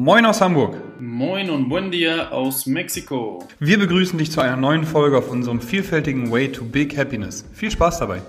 [0.00, 0.76] Moin aus Hamburg.
[1.00, 3.44] Moin und buen dia aus Mexiko.
[3.58, 7.44] Wir begrüßen dich zu einer neuen Folge auf unserem vielfältigen Way to Big Happiness.
[7.52, 8.22] Viel Spaß dabei.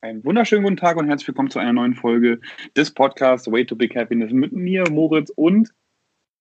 [0.00, 2.40] Einen wunderschönen guten Tag und herzlich willkommen zu einer neuen Folge
[2.76, 5.72] des Podcasts Way to Big Happiness mit mir, Moritz und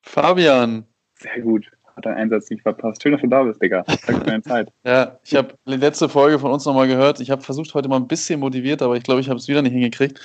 [0.01, 0.87] Fabian.
[1.13, 1.69] Sehr gut.
[1.99, 3.03] Hat deinen Einsatz nicht verpasst.
[3.03, 3.83] Schön, dass du da bist, Digga.
[3.83, 4.71] Danke für deine Zeit.
[4.85, 7.19] Ja, ich habe die letzte Folge von uns nochmal gehört.
[7.19, 9.61] Ich habe versucht, heute mal ein bisschen motiviert, aber ich glaube, ich habe es wieder
[9.61, 10.21] nicht hingekriegt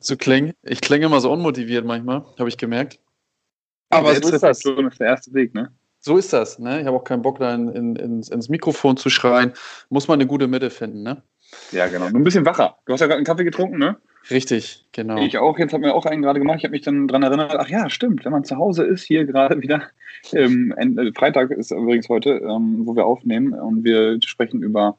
[0.00, 0.54] zu klingen.
[0.62, 2.98] Ich klinge immer so unmotiviert manchmal, habe ich gemerkt.
[3.90, 4.58] Aber so ist das.
[4.58, 5.70] Das ist der erste Weg, ne?
[6.00, 6.58] So ist das.
[6.58, 6.80] Ne?
[6.80, 9.52] Ich habe auch keinen Bock, da in, in, ins, ins Mikrofon zu schreien.
[9.90, 11.22] Muss man eine gute Mitte finden, ne?
[11.70, 12.08] Ja, genau.
[12.08, 12.76] Nur ein bisschen wacher.
[12.86, 13.96] Du hast ja gerade einen Kaffee getrunken, ne?
[14.30, 15.18] Richtig, genau.
[15.18, 15.58] Ich auch.
[15.58, 16.58] Jetzt hat mir auch einen gerade gemacht.
[16.58, 19.24] Ich habe mich dann daran erinnert, ach ja, stimmt, wenn man zu Hause ist, hier
[19.24, 19.82] gerade wieder.
[20.32, 24.98] Ähm, äh, Freitag ist übrigens heute, ähm, wo wir aufnehmen und wir sprechen über,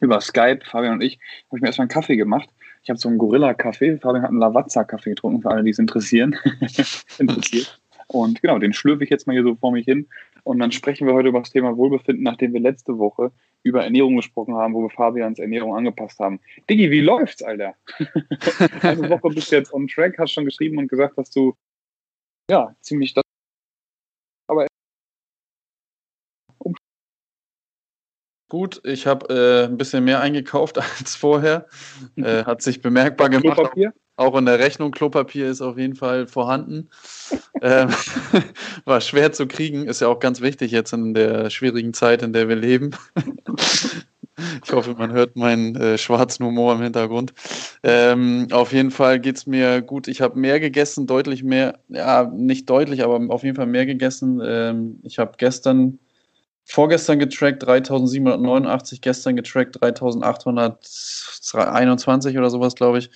[0.00, 2.48] über Skype, Fabian und ich, habe ich mir erstmal einen Kaffee gemacht.
[2.82, 3.98] Ich habe so einen Gorilla-Kaffee.
[3.98, 6.36] Fabian hat einen Lavazza-Kaffee getrunken, für alle, die es interessieren.
[7.18, 7.80] interessiert.
[8.08, 10.08] Und genau, den schlürfe ich jetzt mal hier so vor mich hin.
[10.44, 13.32] Und dann sprechen wir heute über das Thema Wohlbefinden, nachdem wir letzte Woche
[13.64, 16.38] über Ernährung gesprochen haben, wo wir Fabians Ernährung angepasst haben.
[16.70, 17.74] Diggi, wie läuft's, Alter?
[18.82, 21.56] Eine Woche bist du jetzt on track, hast schon geschrieben und gesagt, dass du
[22.48, 23.24] ja ziemlich das.
[24.48, 24.66] Aber
[28.48, 31.66] Gut, ich habe äh, ein bisschen mehr eingekauft als vorher.
[32.16, 33.56] Äh, hat sich bemerkbar gemacht.
[33.56, 33.92] Klopapier?
[34.18, 36.88] Auch in der Rechnung Klopapier ist auf jeden Fall vorhanden.
[37.60, 37.90] ähm,
[38.86, 42.32] war schwer zu kriegen, ist ja auch ganz wichtig jetzt in der schwierigen Zeit, in
[42.32, 42.92] der wir leben.
[44.64, 47.34] ich hoffe, man hört meinen äh, schwarzen Humor im Hintergrund.
[47.82, 50.08] Ähm, auf jeden Fall geht es mir gut.
[50.08, 54.40] Ich habe mehr gegessen, deutlich mehr, ja, nicht deutlich, aber auf jeden Fall mehr gegessen.
[54.42, 55.98] Ähm, ich habe gestern,
[56.66, 63.08] vorgestern getrackt 3789, gestern getrackt 3821 oder sowas, glaube ich.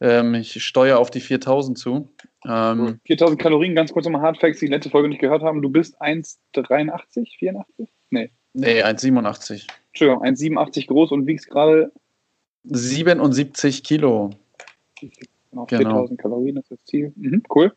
[0.00, 2.08] Ähm, ich steuere auf die 4000 zu.
[2.46, 5.60] Ähm, 4000 Kalorien, ganz kurz nochmal Hardfacts, die letzte Folge nicht gehört haben.
[5.60, 7.88] Du bist 1,83, 84?
[8.10, 8.30] Nee.
[8.54, 9.66] Nee, 1,87.
[9.88, 11.92] Entschuldigung, 1,87 groß und wiegst gerade
[12.64, 14.30] 77 Kilo.
[15.00, 17.12] Genau, 4000 Kalorien ist das Ziel.
[17.16, 17.74] Mhm, cool.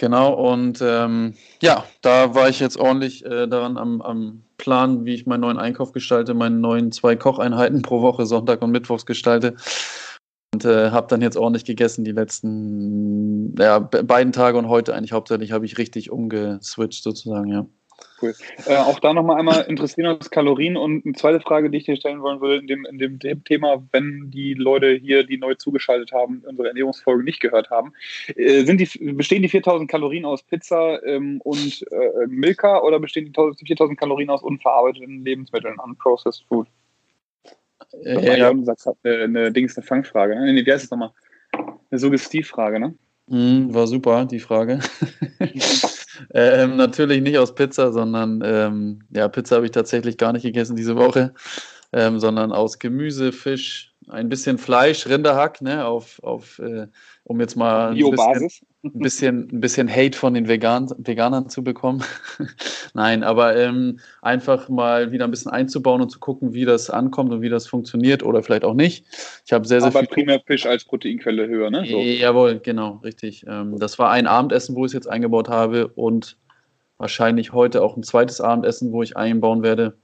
[0.00, 5.12] Genau, und ähm, ja, da war ich jetzt ordentlich äh, daran am, am Plan, wie
[5.12, 9.56] ich meinen neuen Einkauf gestalte, meine neuen zwei Kocheinheiten pro Woche, Sonntag und Mittwochs gestalte.
[10.54, 15.12] Und äh, habe dann jetzt ordentlich gegessen die letzten ja, beiden Tage und heute eigentlich
[15.12, 17.66] hauptsächlich habe ich richtig umgeswitcht sozusagen, ja.
[18.20, 18.34] Cool.
[18.66, 21.96] Äh, auch da nochmal einmal interessieren uns Kalorien und eine zweite Frage, die ich dir
[21.96, 26.12] stellen wollen würde, in dem, in dem Thema, wenn die Leute hier, die neu zugeschaltet
[26.12, 27.92] haben, unsere Ernährungsfolge nicht gehört haben,
[28.36, 33.32] äh, sind die, bestehen die 4000 Kalorien aus Pizza ähm, und äh, Milka oder bestehen
[33.32, 36.66] die 4000 Kalorien aus unverarbeiteten Lebensmitteln, unprocessed food?
[37.92, 40.36] Das war ja, ja eine, eine Dings, eine Fangfrage.
[40.36, 40.52] Ne?
[40.52, 41.12] Nee, wie heißt es nochmal?
[41.90, 42.94] Eine Suggestivfrage, ne?
[43.26, 44.80] Mm, war super, die Frage.
[46.32, 50.76] ähm, natürlich nicht aus Pizza, sondern ähm, ja, Pizza habe ich tatsächlich gar nicht gegessen
[50.76, 51.34] diese Woche,
[51.92, 56.86] ähm, sondern aus Gemüse, Fisch, ein bisschen Fleisch, Rinderhack, ne, auf, auf äh,
[57.24, 58.50] um jetzt mal bisschen,
[58.82, 62.02] ein bisschen, ein bisschen Hate von den Vegan, Veganern zu bekommen.
[62.94, 67.30] Nein, aber ähm, einfach mal wieder ein bisschen einzubauen und zu gucken, wie das ankommt
[67.32, 69.04] und wie das funktioniert oder vielleicht auch nicht.
[69.44, 70.08] Ich habe sehr, sehr aber viel.
[70.08, 71.84] primär Fisch als Proteinquelle höher, ne?
[71.86, 71.98] So.
[71.98, 73.44] Jawohl, genau, richtig.
[73.46, 76.38] Ähm, das war ein Abendessen, wo ich es jetzt eingebaut habe und
[76.96, 79.98] wahrscheinlich heute auch ein zweites Abendessen, wo ich einbauen werde.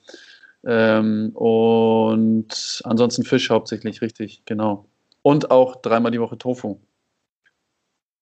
[0.66, 4.86] Ähm, und ansonsten Fisch hauptsächlich, richtig, genau.
[5.22, 6.78] Und auch dreimal die Woche Tofu.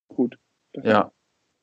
[0.09, 0.39] Gut.
[0.83, 1.11] Ja.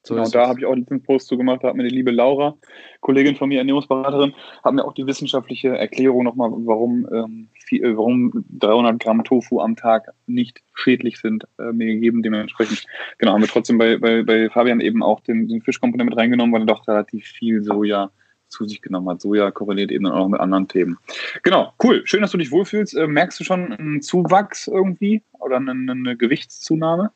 [0.03, 2.09] So genau, da habe ich auch einen Post zu gemacht, da hat mir die liebe
[2.09, 2.57] Laura,
[3.01, 4.33] Kollegin von mir, Ernährungsberaterin,
[4.63, 9.61] hat mir auch die wissenschaftliche Erklärung nochmal, warum, ähm, viel, äh, warum 300 Gramm Tofu
[9.61, 12.23] am Tag nicht schädlich sind, äh, mir gegeben.
[12.23, 12.83] Dementsprechend,
[13.19, 16.51] genau, haben wir trotzdem bei, bei, bei Fabian eben auch den, den Fischkomponent mit reingenommen,
[16.53, 18.09] weil er doch relativ viel Soja
[18.47, 19.21] zu sich genommen hat.
[19.21, 20.97] Soja korreliert eben auch mit anderen Themen.
[21.43, 22.01] Genau, cool.
[22.05, 22.95] Schön, dass du dich wohlfühlst.
[22.95, 27.11] Äh, merkst du schon einen Zuwachs irgendwie oder eine, eine Gewichtszunahme?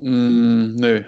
[0.00, 1.04] Mm, nö.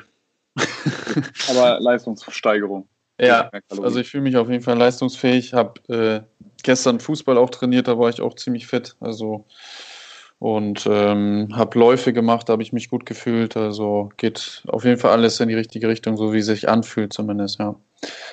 [1.51, 2.89] Aber Leistungssteigerung.
[3.21, 5.53] Ja, also ich fühle mich auf jeden Fall leistungsfähig.
[5.53, 6.21] Habe äh,
[6.63, 8.97] gestern Fußball auch trainiert, da war ich auch ziemlich fit.
[9.01, 9.45] Also
[10.39, 13.57] und ähm, habe Läufe gemacht, da habe ich mich gut gefühlt.
[13.57, 17.13] Also geht auf jeden Fall alles in die richtige Richtung, so wie es sich anfühlt
[17.13, 17.75] zumindest, ja.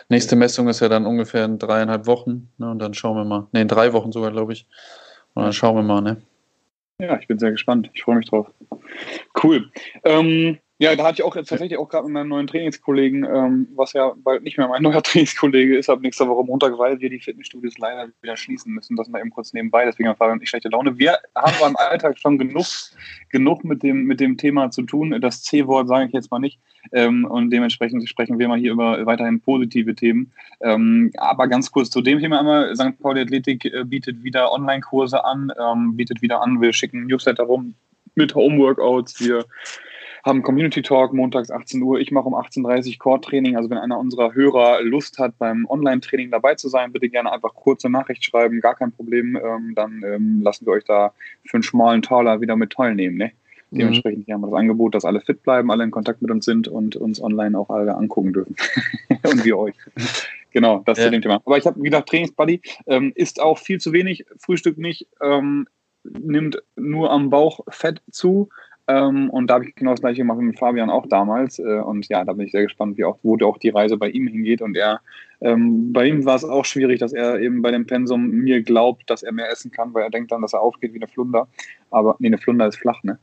[0.10, 2.52] Nächste Messung ist ja dann ungefähr in dreieinhalb Wochen.
[2.60, 3.48] Ne, und dann schauen wir mal.
[3.52, 4.68] Ne, in drei Wochen sogar, glaube ich.
[5.34, 6.22] Und dann schauen wir mal, ne?
[7.00, 7.90] Ja, ich bin sehr gespannt.
[7.94, 8.52] Ich freue mich drauf.
[9.44, 9.72] Cool.
[10.04, 13.70] Ähm, Ja, da hatte ich auch jetzt tatsächlich auch gerade mit meinem neuen Trainingskollegen, ähm,
[13.76, 17.10] was ja bald nicht mehr mein neuer Trainingskollege ist, ab nächster Woche Montag, weil wir
[17.10, 18.98] die Fitnessstudios leider wieder schließen müssen.
[18.98, 20.98] Das mal eben kurz nebenbei, deswegen haben Fabian und ich schlechte Laune.
[21.00, 22.66] Wir haben beim Alltag schon genug,
[23.30, 25.18] genug mit dem, mit dem Thema zu tun.
[25.22, 26.60] Das C-Wort sage ich jetzt mal nicht.
[26.92, 30.34] Ähm, und dementsprechend sprechen wir mal hier über weiterhin positive Themen.
[30.60, 32.76] Ähm, aber ganz kurz zu dem Thema einmal.
[32.76, 33.00] St.
[33.00, 36.60] Pauli Athletik äh, bietet wieder Online-Kurse an, ähm, bietet wieder an.
[36.60, 37.76] Wir schicken Newsletter rum
[38.16, 39.22] mit Homeworkouts.
[39.26, 39.46] Wir
[40.26, 42.00] haben Community Talk montags 18 Uhr.
[42.00, 43.56] Ich mache um 18.30 Uhr Core-Training.
[43.56, 47.54] Also wenn einer unserer Hörer Lust hat, beim Online-Training dabei zu sein, bitte gerne einfach
[47.54, 49.38] kurze Nachricht schreiben, gar kein Problem.
[49.38, 51.14] Ähm, dann ähm, lassen wir euch da
[51.46, 53.18] für einen schmalen Taler wieder mit teilnehmen.
[53.18, 53.32] Ne?
[53.70, 53.78] Mhm.
[53.78, 56.68] Dementsprechend haben wir das Angebot, dass alle fit bleiben, alle in Kontakt mit uns sind
[56.68, 58.56] und uns online auch alle angucken dürfen.
[59.24, 59.76] und wir euch.
[60.50, 61.06] Genau, das ja.
[61.06, 61.40] zu dem Thema.
[61.46, 65.68] Aber ich habe, wie gesagt, Trainingsbuddy ähm, ist auch viel zu wenig, Frühstück nicht, ähm,
[66.04, 68.50] nimmt nur am Bauch Fett zu.
[68.88, 71.58] Ähm, und da habe ich genau das gleiche gemacht mit Fabian auch damals.
[71.60, 74.10] Äh, und ja, da bin ich sehr gespannt, wie auch, wo auch die Reise bei
[74.10, 74.62] ihm hingeht.
[74.62, 75.02] Und er,
[75.42, 79.10] ähm, bei ihm war es auch schwierig, dass er eben bei dem Pensum mir glaubt,
[79.10, 81.48] dass er mehr essen kann, weil er denkt dann, dass er aufgeht wie eine Flunder.
[81.90, 83.18] Aber nee, eine Flunder ist flach, ne?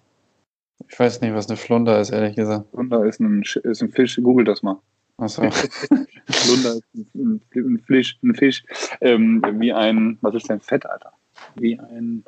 [0.88, 2.66] Ich weiß nicht, was eine Flunder ist, ehrlich gesagt.
[2.70, 4.78] Flunder ist ein, ist ein Fisch, google das mal.
[5.18, 5.42] Achso.
[6.28, 8.64] Flunder ist ein, ein, Fisch, ein Fisch
[9.00, 11.12] ähm, wie ein, was ist denn Fett, Alter?
[11.54, 12.24] Wie ein,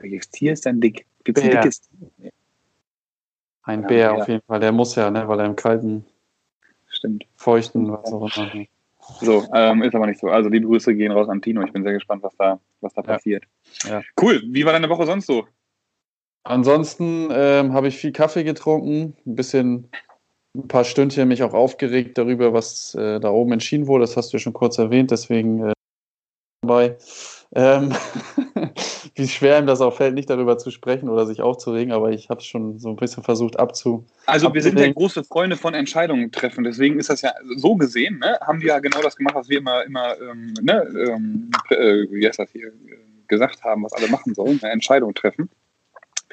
[0.00, 1.06] welches Tier ist denn dick?
[1.24, 2.32] Gibt es ein dickes Tier?
[3.62, 6.04] Ein ja, Bär auf jeden Fall, der muss ja, ne, weil er im kalten,
[6.88, 7.26] Stimmt.
[7.36, 8.66] feuchten, was auch immer.
[9.20, 10.28] So, ähm, ist aber nicht so.
[10.28, 11.62] Also die Grüße gehen raus an Tino.
[11.62, 13.06] Ich bin sehr gespannt, was da, was da ja.
[13.06, 13.44] passiert.
[13.84, 14.02] Ja.
[14.20, 14.42] Cool.
[14.46, 15.46] Wie war deine Woche sonst so?
[16.44, 19.90] Ansonsten ähm, habe ich viel Kaffee getrunken, ein bisschen,
[20.56, 24.02] ein paar Stündchen mich auch aufgeregt darüber, was äh, da oben entschieden wurde.
[24.02, 25.72] Das hast du schon kurz erwähnt, deswegen äh,
[26.70, 26.96] dabei.
[27.52, 27.92] Ähm,
[29.16, 32.30] wie schwer ihm das auch fällt, nicht darüber zu sprechen oder sich aufzuregen, aber ich
[32.30, 34.06] habe es schon so ein bisschen versucht abzu.
[34.26, 38.20] Also wir sind ja große Freunde von Entscheidungen treffen, deswegen ist das ja so gesehen,
[38.20, 42.06] ne, haben wir ja genau das gemacht, was wir immer, immer ähm, ne, ähm, äh,
[42.10, 42.96] wie heißt das hier, äh,
[43.26, 45.50] gesagt haben, was alle machen sollen, eine Entscheidung treffen.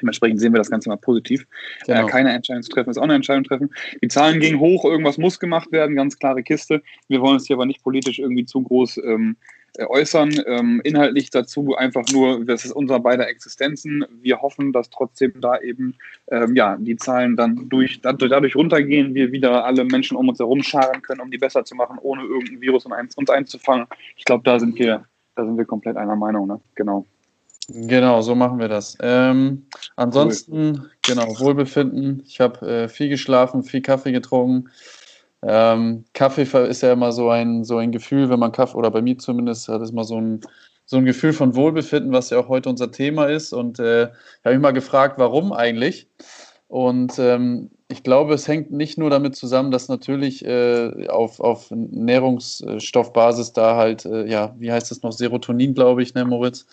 [0.00, 1.42] Dementsprechend sehen wir das Ganze mal positiv.
[1.82, 2.06] Äh, genau.
[2.06, 3.70] Äh, keine Entscheidung zu treffen ist auch eine Entscheidung treffen.
[4.00, 6.82] Die Zahlen gingen hoch, irgendwas muss gemacht werden, ganz klare Kiste.
[7.08, 10.30] Wir wollen es hier aber nicht politisch irgendwie zu groß ähm, äh, äußern.
[10.46, 14.04] Ähm, inhaltlich dazu einfach nur, das ist unser beider Existenzen.
[14.20, 15.94] Wir hoffen, dass trotzdem da eben
[16.30, 20.62] ähm, ja, die Zahlen dann durch, dadurch runtergehen, wir wieder alle Menschen um uns herum
[20.62, 23.86] scharen können, um die besser zu machen, ohne irgendein Virus uns einzufangen.
[24.16, 25.04] Ich glaube, da sind wir,
[25.36, 26.60] da sind wir komplett einer Meinung, ne?
[26.74, 27.04] Genau.
[27.70, 28.96] Genau, so machen wir das.
[29.02, 30.90] Ähm, ansonsten, cool.
[31.02, 32.22] genau, Wohlbefinden.
[32.26, 34.70] Ich habe äh, viel geschlafen, viel Kaffee getrunken.
[35.42, 39.02] Ähm, Kaffee ist ja immer so ein, so ein Gefühl, wenn man Kaffee, oder bei
[39.02, 40.40] mir zumindest, hat es mal so ein,
[40.84, 43.52] so ein Gefühl von Wohlbefinden, was ja auch heute unser Thema ist.
[43.52, 46.08] Und äh, ich habe mich mal gefragt, warum eigentlich?
[46.68, 51.70] Und ähm, ich glaube, es hängt nicht nur damit zusammen, dass natürlich äh, auf, auf
[51.70, 56.66] Nährungsstoffbasis da halt, äh, ja, wie heißt das noch, Serotonin, glaube ich, ne, Moritz?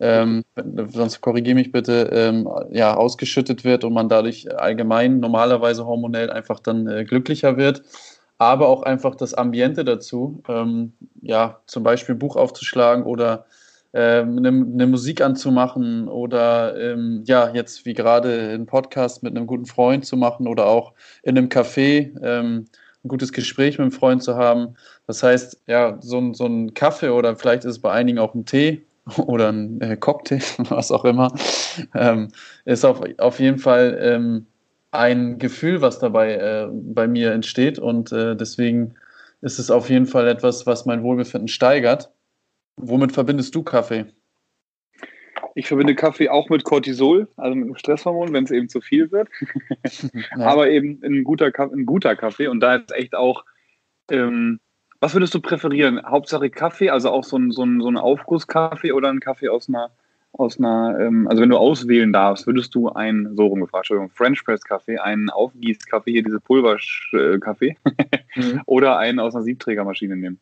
[0.00, 0.44] Ähm,
[0.88, 6.58] sonst korrigiere mich bitte, ähm, ja, ausgeschüttet wird und man dadurch allgemein normalerweise hormonell einfach
[6.58, 7.82] dann äh, glücklicher wird.
[8.38, 13.44] Aber auch einfach das Ambiente dazu, ähm, ja, zum Beispiel ein Buch aufzuschlagen oder
[13.92, 19.46] ähm, eine, eine, Musik anzumachen oder ähm, ja, jetzt wie gerade einen Podcast mit einem
[19.46, 22.66] guten Freund zu machen oder auch in einem Café ähm,
[23.04, 24.76] ein gutes Gespräch mit einem Freund zu haben.
[25.06, 28.46] Das heißt, ja, so so ein Kaffee oder vielleicht ist es bei einigen auch ein
[28.46, 30.40] Tee oder ein äh, Cocktail,
[30.70, 31.32] was auch immer,
[31.94, 32.28] ähm,
[32.64, 34.46] ist auf, auf jeden Fall ähm,
[34.90, 38.94] ein Gefühl, was dabei äh, bei mir entsteht und äh, deswegen
[39.40, 42.10] ist es auf jeden Fall etwas, was mein Wohlbefinden steigert.
[42.76, 44.06] Womit verbindest du Kaffee?
[45.54, 49.10] Ich verbinde Kaffee auch mit Cortisol, also mit einem Stresshormon, wenn es eben zu viel
[49.10, 49.28] wird.
[50.36, 50.46] ja.
[50.46, 53.44] Aber eben ein guter, ein guter Kaffee und da ist echt auch,
[54.10, 54.60] ähm,
[55.00, 56.00] was würdest du präferieren?
[56.04, 59.68] Hauptsache Kaffee, also auch so ein, so ein, so ein Aufgusskaffee oder ein Kaffee aus
[59.68, 59.90] einer,
[60.32, 64.44] aus einer ähm, also wenn du auswählen darfst, würdest du einen, so rumgefragt, Entschuldigung, French
[64.44, 67.76] Press Kaffee, einen Aufgießkaffee, hier diese Pulverkaffee,
[68.36, 68.60] mhm.
[68.66, 70.38] oder einen aus einer Siebträgermaschine nehmen?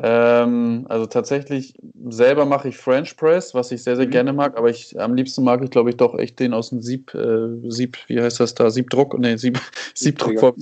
[0.00, 1.74] Ähm, also tatsächlich
[2.08, 4.10] selber mache ich French Press, was ich sehr, sehr mhm.
[4.10, 6.80] gerne mag, aber ich am liebsten mag ich, glaube ich, doch echt den aus dem
[6.80, 8.70] Sieb, äh, Sieb, wie heißt das da?
[8.70, 9.18] Siebdruck?
[9.18, 9.60] Nee, Sieb,
[9.94, 10.56] Siebdruck,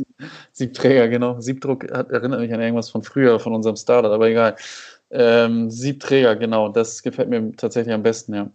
[0.53, 1.39] Siebträger, genau.
[1.41, 4.57] Siebdruck hat, erinnert mich an irgendwas von früher, von unserem Startup, aber egal.
[5.11, 8.51] Ähm, Siebträger, genau, das gefällt mir tatsächlich am besten, ja.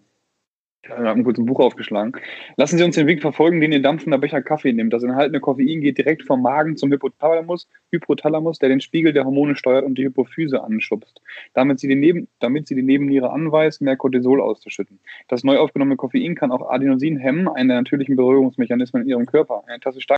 [0.83, 2.13] Ich habe kurz ein Buch aufgeschlagen.
[2.55, 4.91] Lassen Sie uns den Weg verfolgen, den Ihr dampfender Becher Kaffee nimmt.
[4.91, 9.55] Das enthaltene Koffein geht direkt vom Magen zum Hypothalamus, Hypothalamus, der den Spiegel der Hormone
[9.55, 11.21] steuert und die Hypophyse anschubst,
[11.53, 14.99] damit sie, die Neben, damit sie die Nebenniere anweist, mehr Cortisol auszuschütten.
[15.27, 19.63] Das neu aufgenommene Koffein kann auch Adenosin hemmen, einen der natürlichen Berührungsmechanismen in Ihrem Körper.
[19.67, 20.17] Eine Tasse stark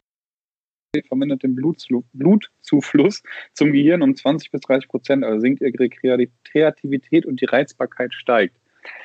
[1.08, 7.42] vermindert den Blutzufluss zum Gehirn um 20 bis 30 Prozent, also sinkt ihre Kreativität und
[7.42, 8.56] die Reizbarkeit steigt.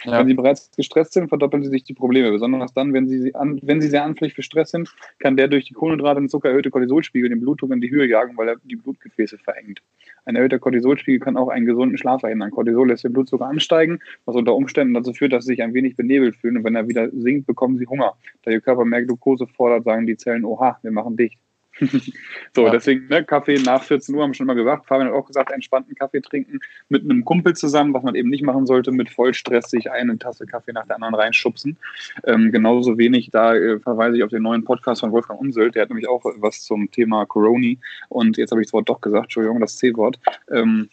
[0.04, 0.18] Ja.
[0.18, 2.30] Wenn Sie bereits gestresst sind, verdoppeln Sie sich die Probleme.
[2.30, 5.66] Besonders dann, wenn Sie, an, wenn Sie sehr anfällig für Stress sind, kann der durch
[5.66, 8.76] die Kohlenhydrate und Zucker erhöhte Cortisolspiegel den Blutdruck in die Höhe jagen, weil er die
[8.76, 9.82] Blutgefäße verengt.
[10.24, 12.50] Ein erhöhter Cortisolspiegel kann auch einen gesunden Schlaf verhindern.
[12.50, 15.96] Cortisol lässt den Blutzucker ansteigen, was unter Umständen dazu führt, dass Sie sich ein wenig
[15.96, 16.58] benebelt fühlen.
[16.58, 18.14] Und wenn er wieder sinkt, bekommen Sie Hunger.
[18.42, 21.38] Da Ihr Körper mehr Glucose fordert, sagen die Zellen, oha, wir machen dicht.
[22.54, 22.70] so, ja.
[22.70, 24.86] deswegen, ne, Kaffee nach 14 Uhr haben wir schon mal gesagt.
[24.86, 28.42] Fabian hat auch gesagt, entspannten Kaffee trinken mit einem Kumpel zusammen, was man eben nicht
[28.42, 31.76] machen sollte, mit Vollstress sich eine Tasse Kaffee nach der anderen reinschubsen.
[32.24, 35.82] Ähm, genauso wenig, da äh, verweise ich auf den neuen Podcast von Wolfgang Unseld, der
[35.82, 39.24] hat nämlich auch was zum Thema Coroni und jetzt habe ich das Wort doch gesagt,
[39.24, 40.18] Entschuldigung, das C-Wort.
[40.50, 40.88] Ähm,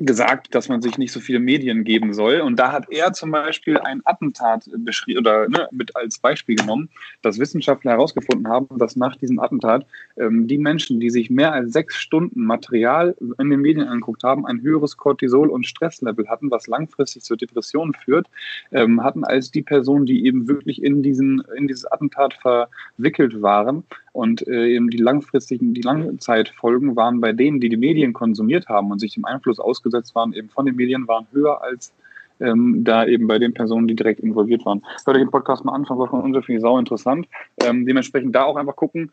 [0.00, 2.40] gesagt, dass man sich nicht so viele Medien geben soll.
[2.40, 6.88] Und da hat er zum Beispiel ein Attentat beschrieben oder ne, mit als Beispiel genommen,
[7.22, 9.86] dass Wissenschaftler herausgefunden haben, dass nach diesem Attentat
[10.16, 14.46] ähm, die Menschen, die sich mehr als sechs Stunden Material in den Medien angeguckt haben,
[14.46, 18.28] ein höheres Cortisol- und Stresslevel hatten, was langfristig zur Depression führt,
[18.72, 23.84] ähm, hatten als die Personen, die eben wirklich in diesen in dieses Attentat verwickelt waren.
[24.18, 28.90] Und äh, eben die langfristigen, die Langzeitfolgen waren bei denen, die die Medien konsumiert haben
[28.90, 31.92] und sich dem Einfluss ausgesetzt waren, eben von den Medien, waren höher als
[32.40, 34.82] ähm, da eben bei den Personen, die direkt involviert waren.
[35.04, 37.28] Hört euch den Podcast mal an, von Wolfgang Unser, finde ich sau interessant.
[37.62, 39.12] Ähm, dementsprechend da auch einfach gucken.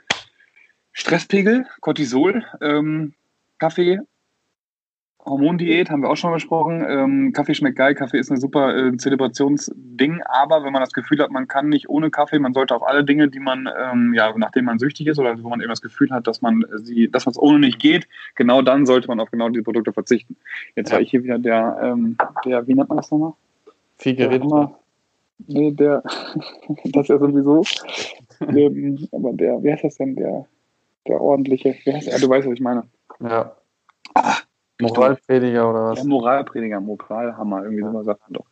[0.91, 3.13] Stresspegel, Cortisol, ähm,
[3.59, 3.99] Kaffee,
[5.25, 6.85] Hormondiät haben wir auch schon besprochen.
[6.87, 7.95] Ähm, Kaffee schmeckt geil.
[7.95, 10.21] Kaffee ist ein super äh, Zelebrationsding.
[10.23, 13.03] Aber wenn man das Gefühl hat, man kann nicht ohne Kaffee, man sollte auf alle
[13.03, 16.11] Dinge, die man, ähm, ja, nachdem man süchtig ist oder wo man eben das Gefühl
[16.11, 19.31] hat, dass man sie, dass man es ohne nicht geht, genau dann sollte man auf
[19.31, 20.35] genau diese Produkte verzichten.
[20.75, 20.95] Jetzt ja.
[20.95, 23.33] war ich hier wieder der, ähm, der, wie nennt man das nochmal?
[23.97, 24.47] Viel geredet.
[25.47, 26.03] Nee, der,
[26.85, 27.63] das ja sowieso.
[28.47, 30.15] ähm, aber der, wie heißt das denn?
[30.15, 30.45] Der,
[31.07, 32.19] der ordentliche, wie heißt der?
[32.19, 32.83] Du weißt, was ich meine.
[33.19, 33.55] Ja.
[34.13, 34.37] Ah,
[34.81, 35.99] Moralprediger oder was?
[35.99, 37.91] Ja, Moralprediger, Moralhammer, irgendwie ja.
[37.91, 38.45] sowas sagt man doch.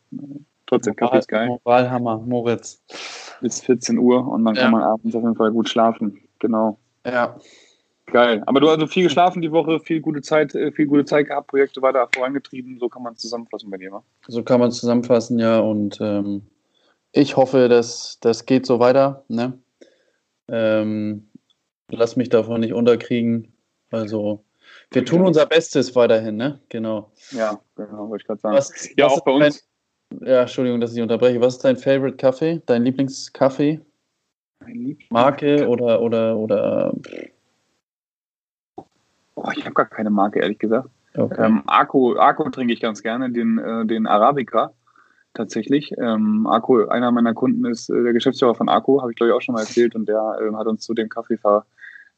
[0.66, 1.48] Trotzdem, Moral, Kaffee ist geil.
[1.48, 2.82] Moralhammer, Moritz.
[3.40, 4.62] Bis 14 Uhr und dann ja.
[4.62, 6.20] kann man abends auf jeden Fall gut schlafen.
[6.38, 6.78] Genau.
[7.04, 7.36] Ja.
[8.06, 8.42] Geil.
[8.46, 11.26] Aber du hast also viel geschlafen die Woche, viel gute Zeit, äh, viel gute Zeit
[11.26, 12.78] gehabt, Projekte weiter vorangetrieben.
[12.78, 14.02] So kann man es zusammenfassen bei dir, wa?
[14.28, 15.58] So kann man es zusammenfassen, ja.
[15.58, 16.42] Und ähm,
[17.12, 19.24] ich hoffe, dass das geht so weiter.
[19.28, 19.58] Ne?
[20.48, 21.28] Ähm,
[21.88, 23.52] lass mich davon nicht unterkriegen.
[23.90, 24.43] Also
[24.90, 26.60] wir tun unser Bestes weiterhin, ne?
[26.68, 27.10] Genau.
[27.30, 28.56] Ja, genau, wollte ich gerade sagen.
[28.56, 29.68] Was, ja, was auch bei uns.
[30.10, 31.40] Dein, ja, Entschuldigung, dass ich unterbreche.
[31.40, 32.62] Was ist dein Favorite Kaffee?
[32.66, 33.80] Dein Lieblingskaffee?
[34.60, 36.94] Mein Lieblings Marke oder oder oder.
[39.36, 40.88] Oh, ich habe gar keine Marke, ehrlich gesagt.
[41.16, 41.44] Okay.
[41.44, 44.72] Ähm, Arco, Arco trinke ich ganz gerne, den, äh, den Arabica
[45.32, 45.92] tatsächlich.
[45.98, 49.36] Ähm, Arco, einer meiner Kunden ist äh, der Geschäftsführer von Arco, habe ich glaube ich
[49.36, 51.66] auch schon mal erzählt, und der äh, hat uns zu dem Kaffee ver,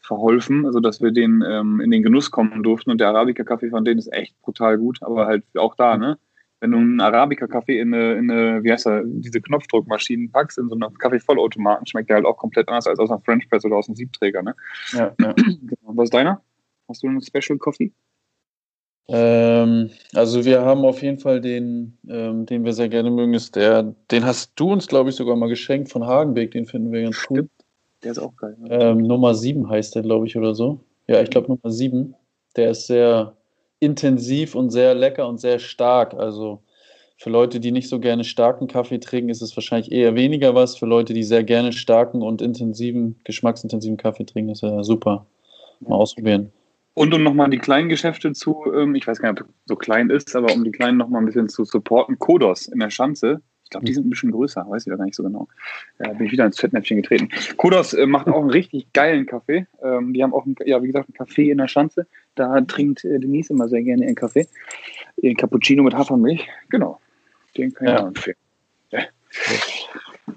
[0.06, 2.90] verholfen, also dass wir den ähm, in den Genuss kommen durften.
[2.90, 6.18] Und der Arabica-Kaffee von denen ist echt brutal gut, aber halt auch da, ne?
[6.60, 10.70] Wenn du einen Arabica-Kaffee in eine, in eine, wie heißt er, diese Knopfdruckmaschinen packst, in
[10.70, 13.76] so einen Kaffeevollautomaten, schmeckt der halt auch komplett anders als aus einer French Press oder
[13.76, 14.54] aus einem Siebträger, ne?
[14.92, 15.34] Ja, ja.
[15.36, 15.92] Genau.
[15.94, 16.40] Was ist deiner?
[16.88, 17.92] Hast du einen Special Coffee?
[19.08, 23.54] Ähm, also wir haben auf jeden Fall den, ähm, den wir sehr gerne mögen, ist
[23.54, 27.02] der, den hast du uns, glaube ich, sogar mal geschenkt von Hagenbeck, den finden wir
[27.02, 27.48] ganz cool.
[28.06, 28.56] Der ist auch geil.
[28.60, 28.68] Ne?
[28.70, 30.78] Ähm, Nummer 7 heißt der, glaube ich, oder so.
[31.08, 32.14] Ja, ich glaube Nummer 7.
[32.54, 33.36] Der ist sehr
[33.80, 36.14] intensiv und sehr lecker und sehr stark.
[36.14, 36.62] Also
[37.16, 40.76] für Leute, die nicht so gerne starken Kaffee trinken, ist es wahrscheinlich eher weniger was.
[40.76, 45.26] Für Leute, die sehr gerne starken und intensiven, geschmacksintensiven Kaffee trinken, ist er super.
[45.80, 46.52] Mal ausprobieren.
[46.94, 50.10] Und um nochmal die kleinen Geschäfte zu, ähm, ich weiß gar nicht, ob so klein
[50.10, 53.70] ist, aber um die kleinen nochmal ein bisschen zu supporten, Kodos in der Schanze ich
[53.70, 55.48] glaube, die sind ein bisschen größer, weiß ich da gar nicht so genau.
[55.98, 57.28] Ja, bin ich wieder ins Fettnäpfchen getreten.
[57.56, 59.66] Kodos äh, macht auch einen richtig geilen Kaffee.
[59.82, 62.06] Ähm, die haben auch, einen, ja, wie gesagt, einen Kaffee in der Schanze.
[62.36, 64.46] Da trinkt äh, Denise immer sehr gerne ihren Kaffee.
[65.16, 66.46] Ihren Cappuccino mit Hafermilch.
[66.68, 67.00] Genau.
[67.56, 68.02] Den kann ich ja.
[68.02, 68.36] auch empfehlen.
[68.92, 69.00] Ja.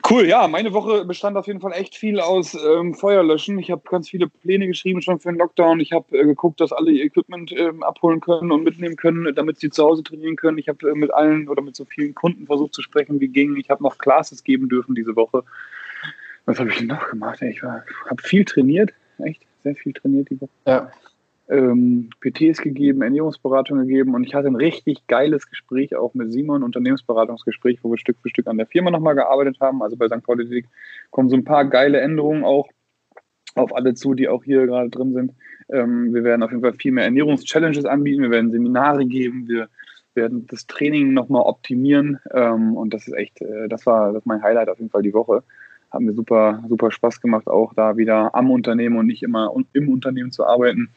[0.08, 3.58] Cool, ja, meine Woche bestand auf jeden Fall echt viel aus ähm, Feuerlöschen.
[3.58, 5.80] Ich habe ganz viele Pläne geschrieben schon für den Lockdown.
[5.80, 9.60] Ich habe äh, geguckt, dass alle ihr Equipment ähm, abholen können und mitnehmen können, damit
[9.60, 10.60] sie zu Hause trainieren können.
[10.60, 13.56] Ich habe äh, mit allen oder mit so vielen Kunden versucht zu sprechen, wie ging.
[13.58, 15.44] Ich habe noch Classes geben dürfen diese Woche.
[16.46, 17.42] Was habe ich noch gemacht?
[17.42, 17.84] Ich habe
[18.22, 20.52] viel trainiert, echt sehr viel trainiert die Woche.
[20.68, 20.92] Ja.
[21.50, 26.64] Ähm, PTs gegeben, Ernährungsberatung gegeben und ich hatte ein richtig geiles Gespräch auch mit Simon,
[26.64, 29.82] Unternehmensberatungsgespräch, wo wir Stück für Stück an der Firma nochmal gearbeitet haben.
[29.82, 30.24] Also bei St.
[30.24, 30.66] Pauli
[31.10, 32.70] kommen so ein paar geile Änderungen auch
[33.56, 35.34] auf alle zu, die auch hier gerade drin sind.
[35.70, 39.70] Ähm, wir werden auf jeden Fall viel mehr Ernährungschallenges anbieten, wir werden Seminare geben, wir
[40.14, 44.44] werden das Training nochmal optimieren ähm, und das ist echt, äh, das war das mein
[44.44, 45.44] Highlight auf jeden Fall die Woche.
[45.90, 49.90] Hat mir super, super Spaß gemacht, auch da wieder am Unternehmen und nicht immer im
[49.90, 50.90] Unternehmen zu arbeiten.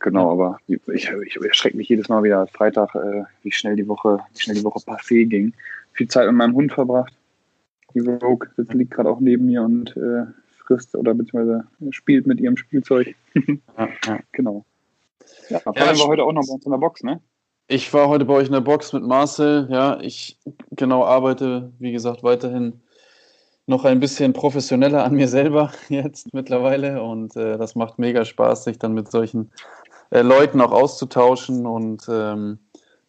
[0.00, 4.20] Genau, aber ich, ich erschrecke mich jedes Mal wieder Freitag, äh, wie schnell die Woche,
[4.32, 5.52] wie schnell die Woche passé ging.
[5.92, 7.12] Viel Zeit mit meinem Hund verbracht.
[7.94, 10.26] Die Rogue das liegt gerade auch neben mir und äh,
[10.58, 13.14] frisst oder beziehungsweise spielt mit ihrem Spielzeug.
[13.34, 14.20] ja, ja.
[14.32, 14.64] Genau.
[15.48, 17.20] Ja, ja, war heute auch noch bei uns in der Box, ne?
[17.66, 19.66] Ich war heute bei euch in der Box mit Marcel.
[19.70, 20.38] Ja, ich
[20.70, 22.80] genau arbeite, wie gesagt, weiterhin
[23.66, 28.64] noch ein bisschen professioneller an mir selber jetzt mittlerweile und äh, das macht mega Spaß,
[28.64, 29.50] sich dann mit solchen
[30.10, 32.58] äh, Leuten auch auszutauschen und ähm,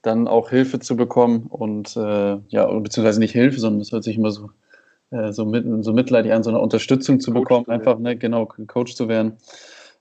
[0.01, 4.18] dann auch Hilfe zu bekommen und äh, ja, beziehungsweise nicht Hilfe, sondern es hört sich
[4.18, 4.50] immer so,
[5.12, 8.15] äh, so, mit, so mitleidig an, so eine Unterstützung zu Coach bekommen, zu einfach, ne,
[8.18, 9.38] genau, Coach zu werden.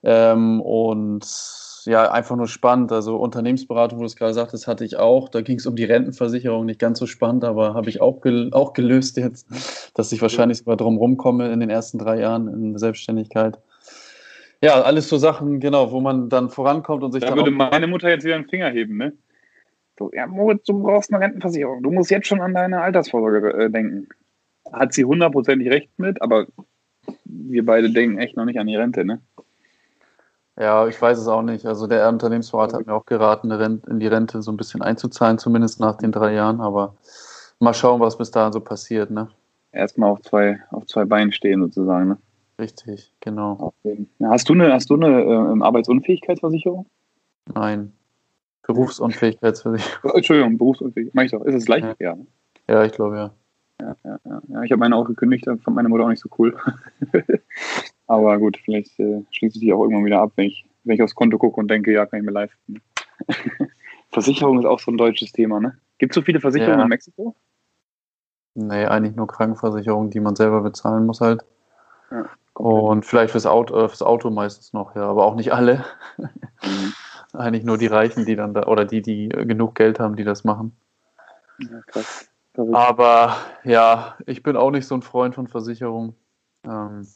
[0.03, 1.25] Ähm, und
[1.85, 2.91] ja, einfach nur spannend.
[2.91, 5.29] Also Unternehmensberatung, wo du es gerade sagtest, hatte ich auch.
[5.29, 8.49] Da ging es um die Rentenversicherung, nicht ganz so spannend, aber habe ich auch, gel
[8.53, 9.47] auch gelöst jetzt,
[9.95, 13.59] dass ich wahrscheinlich sogar drum rumkomme in den ersten drei Jahren in der Selbstständigkeit.
[14.61, 17.37] Ja, alles so Sachen, genau, wo man dann vorankommt und sich da dann.
[17.37, 19.13] Da würde meine Mutter jetzt wieder einen Finger heben, ne?
[19.97, 21.83] So, ja, Moritz, du brauchst eine Rentenversicherung.
[21.83, 24.07] Du musst jetzt schon an deine Altersvorsorge äh, denken.
[24.71, 26.47] Hat sie hundertprozentig recht mit, aber
[27.25, 29.21] wir beide denken echt noch nicht an die Rente, ne?
[30.57, 31.65] Ja, ich weiß es auch nicht.
[31.65, 35.79] Also der Unternehmensberater hat mir auch geraten, in die Rente so ein bisschen einzuzahlen, zumindest
[35.79, 36.59] nach den drei Jahren.
[36.59, 36.95] Aber
[37.59, 39.29] mal schauen, was bis dahin so passiert, ne?
[39.71, 42.17] Erstmal auf zwei, auf zwei Beinen stehen sozusagen, ne?
[42.59, 43.73] Richtig, genau.
[44.21, 46.85] Hast du eine, hast du eine äh, Arbeitsunfähigkeitsversicherung?
[47.55, 47.93] Nein.
[48.63, 50.11] Berufsunfähigkeitsversicherung.
[50.13, 51.15] Entschuldigung, Berufsunfähigkeit.
[51.15, 51.43] Mach ich doch.
[51.45, 51.83] Ist es gleich?
[51.83, 52.17] Ja, ja,
[52.67, 53.31] ja ich glaube ja.
[53.81, 54.41] Ja, ja, ja.
[54.49, 56.55] ja ich habe meine auch gekündigt, fand meine Mutter auch nicht so cool.
[58.07, 61.01] Aber gut, vielleicht äh, schließt sich die auch irgendwann wieder ab, wenn ich, wenn ich
[61.01, 62.81] aufs Konto gucke und denke, ja, kann ich mir leisten.
[64.11, 65.77] Versicherung ist auch so ein deutsches Thema, ne?
[65.97, 67.35] Gibt es so viele Versicherungen in Mexiko?
[68.55, 71.45] Nee, eigentlich nur Krankenversicherungen, die man selber bezahlen muss halt.
[72.11, 75.85] Ja, und vielleicht fürs Auto, äh, fürs Auto meistens noch, ja, aber auch nicht alle.
[76.17, 76.93] Mhm.
[77.33, 80.43] eigentlich nur die Reichen, die dann da, oder die, die genug Geld haben, die das
[80.43, 80.75] machen.
[81.59, 82.29] Ja, krass.
[82.73, 86.15] Aber ja, ich bin auch nicht so ein Freund von Versicherungen.
[86.65, 87.07] Ähm.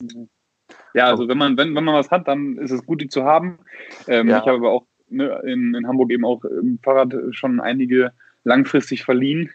[0.93, 3.25] Ja, also wenn man, wenn, wenn man was hat, dann ist es gut, die zu
[3.25, 3.59] haben.
[4.07, 4.37] Ähm, ja.
[4.37, 8.13] Ich habe aber auch ne, in, in Hamburg eben auch im Fahrrad schon einige
[8.45, 9.49] langfristig verliehen.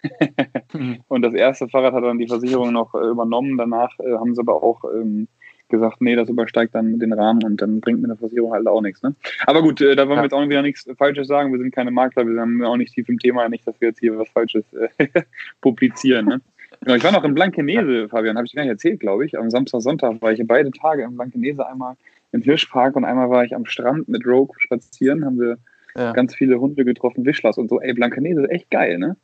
[1.08, 3.56] Und das erste Fahrrad hat dann die Versicherung noch äh, übernommen.
[3.56, 5.28] Danach äh, haben sie aber auch ähm,
[5.68, 8.80] gesagt, nee, das übersteigt dann den Rahmen und dann bringt mir eine Versicherung halt auch
[8.80, 9.02] nichts.
[9.02, 9.14] Ne?
[9.46, 10.22] Aber gut, äh, da wollen ja.
[10.22, 11.52] wir jetzt auch wieder nichts Falsches sagen.
[11.52, 14.00] Wir sind keine Makler, wir sind auch nicht tief im Thema, nicht, dass wir jetzt
[14.00, 15.08] hier was Falsches äh,
[15.60, 16.26] publizieren.
[16.26, 16.40] Ne?
[16.80, 19.38] Genau, ich war noch in Blankenese, Fabian, habe ich gar nicht erzählt, glaube ich.
[19.38, 21.96] Am Samstag, Sonntag war ich beide Tage in Blankenese, einmal
[22.32, 25.58] im Hirschpark und einmal war ich am Strand mit Rogue spazieren, haben wir
[25.96, 26.12] ja.
[26.12, 27.80] ganz viele Hunde getroffen, Wischlers und so.
[27.80, 29.16] Ey, Blankenese ist echt geil, ne?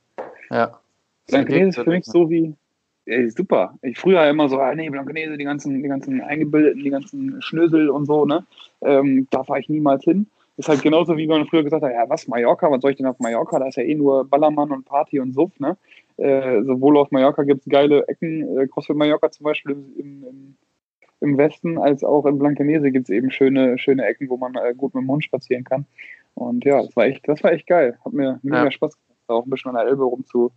[0.51, 0.81] Ja.
[1.29, 2.55] Blankenese ist für mich so wie,
[3.07, 3.79] ey, super.
[3.83, 7.91] Ich früher immer so, ah, nee, Blankenese, die ganzen, die ganzen Eingebildeten, die ganzen Schnösel
[7.91, 8.47] und so, ne?
[8.81, 10.27] Ähm, da fahre ich niemals hin.
[10.57, 13.07] Ist halt genauso, wie man früher gesagt hat, ja, was, Mallorca, was soll ich denn
[13.07, 13.59] auf Mallorca?
[13.59, 15.77] Da ist ja eh nur Ballermann und Party und Suff, ne?
[16.17, 20.57] Äh, sowohl auf Mallorca gibt es geile Ecken, äh, CrossFit Mallorca zum Beispiel im, im,
[21.21, 24.75] im, Westen, als auch in Blankenese gibt es eben schöne, schöne Ecken, wo man äh,
[24.75, 25.87] gut mit dem Hund spazieren kann.
[26.35, 27.99] Und ja, das war echt, das war echt geil.
[28.05, 28.71] Hat mir mega ja.
[28.71, 30.53] Spaß gemacht, auch ein bisschen an der Elbe rum zu,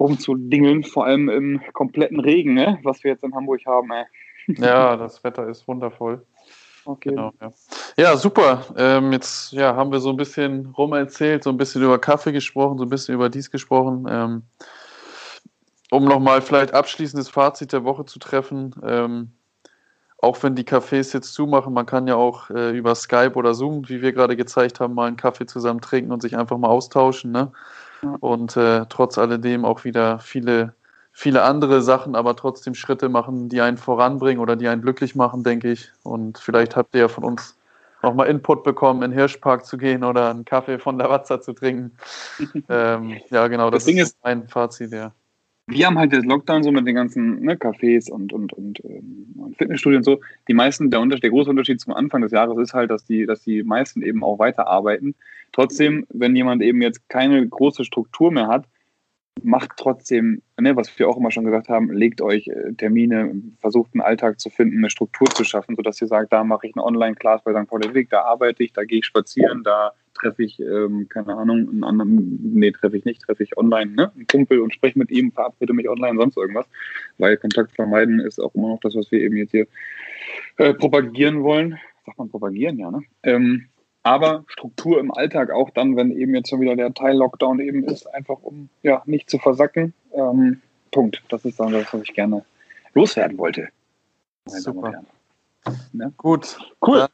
[0.00, 2.78] rumzudingeln, vor allem im kompletten Regen, ne?
[2.82, 3.90] was wir jetzt in Hamburg haben.
[3.92, 4.04] Ey.
[4.58, 6.26] Ja, das Wetter ist wundervoll.
[6.84, 7.10] Okay.
[7.10, 7.52] Genau, ja.
[7.96, 8.16] ja.
[8.16, 8.64] super.
[8.76, 12.32] Ähm, jetzt ja, haben wir so ein bisschen rum erzählt, so ein bisschen über Kaffee
[12.32, 14.06] gesprochen, so ein bisschen über dies gesprochen.
[14.10, 14.42] Ähm,
[15.90, 18.74] um nochmal vielleicht abschließendes Fazit der Woche zu treffen.
[18.82, 19.32] Ähm,
[20.18, 23.88] auch wenn die Cafés jetzt zumachen, man kann ja auch äh, über Skype oder Zoom,
[23.88, 27.32] wie wir gerade gezeigt haben, mal einen Kaffee zusammen trinken und sich einfach mal austauschen.
[27.32, 27.52] Ne?
[28.20, 30.74] Und äh, trotz alledem auch wieder viele
[31.12, 35.42] viele andere Sachen, aber trotzdem Schritte machen, die einen voranbringen oder die einen glücklich machen,
[35.42, 35.92] denke ich.
[36.02, 37.58] Und vielleicht habt ihr ja von uns
[38.02, 41.96] nochmal Input bekommen, in den Hirschpark zu gehen oder einen Kaffee von Lavazza zu trinken.
[42.68, 45.12] ähm, ja, genau, das, das ist, ist mein Fazit, ja.
[45.70, 49.34] Wir haben halt das Lockdown so mit den ganzen ne, Cafés und, und, und, ähm,
[49.36, 50.20] und Fitnessstudien und so.
[50.48, 53.24] Die meisten, der, Unterschied, der große Unterschied zum Anfang des Jahres ist halt, dass die,
[53.24, 55.14] dass die meisten eben auch weiterarbeiten.
[55.52, 58.66] Trotzdem, wenn jemand eben jetzt keine große Struktur mehr hat,
[59.42, 63.90] macht trotzdem, ne, was wir auch immer schon gesagt haben, legt euch äh, Termine, versucht
[63.94, 66.84] einen Alltag zu finden, eine Struktur zu schaffen, sodass ihr sagt, da mache ich eine
[66.84, 67.68] Online-Class bei St.
[67.68, 71.84] Pauli da arbeite ich, da gehe ich spazieren, da treffe ich, ähm, keine Ahnung, einen
[71.84, 75.32] anderen, nee, treffe ich nicht, treffe ich online, ne, einen Kumpel und spreche mit ihm,
[75.32, 76.66] verabrede mich online, sonst irgendwas,
[77.18, 79.66] weil Kontakt vermeiden ist auch immer noch das, was wir eben jetzt hier
[80.58, 81.78] äh, propagieren wollen.
[82.04, 83.02] Sagt man propagieren, ja, ne?
[83.22, 83.66] Ähm,
[84.02, 87.84] aber Struktur im Alltag auch dann, wenn eben jetzt schon wieder der Teil Lockdown eben
[87.84, 89.92] ist, einfach um ja nicht zu versacken.
[90.12, 90.60] Ähm,
[90.90, 91.22] Punkt.
[91.28, 92.44] Das ist dann das, was ich gerne
[92.94, 93.68] loswerden wollte.
[94.46, 95.02] Super.
[95.92, 96.12] Ne?
[96.16, 96.58] Gut.
[96.84, 97.06] Cool.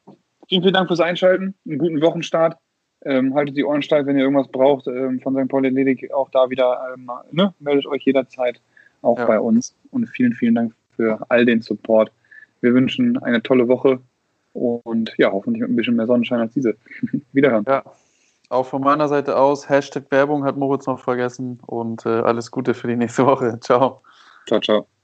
[0.49, 1.55] Vielen, vielen Dank fürs Einschalten.
[1.67, 2.57] Einen guten Wochenstart.
[3.05, 5.49] Ähm, haltet die Ohren steif, wenn ihr irgendwas braucht ähm, von St.
[5.49, 6.13] Pauli Ledig.
[6.13, 7.53] Auch da wieder, ähm, ne?
[7.59, 8.61] meldet euch jederzeit
[9.03, 9.27] auch ja.
[9.27, 9.75] bei uns.
[9.91, 12.11] Und vielen, vielen Dank für all den Support.
[12.61, 14.01] Wir wünschen eine tolle Woche
[14.57, 16.77] und ja, hoffentlich mit ein bisschen mehr Sonnenschein als diese.
[17.33, 17.65] Wiederhören.
[17.67, 17.83] Ja,
[18.49, 19.69] auch von meiner Seite aus.
[19.69, 23.59] Hashtag Werbung hat Moritz noch vergessen und äh, alles Gute für die nächste Woche.
[23.61, 24.03] Ciao.
[24.47, 24.96] Ciao, ciao.